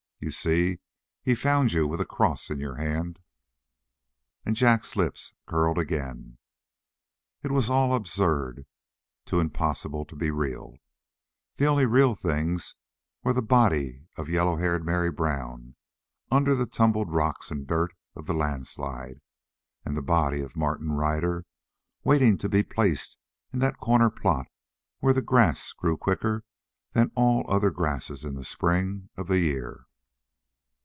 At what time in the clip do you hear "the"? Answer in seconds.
11.55-11.65, 13.33-13.41, 16.53-16.67, 18.27-18.35, 19.97-20.03, 25.15-25.23, 28.35-28.45, 29.25-29.39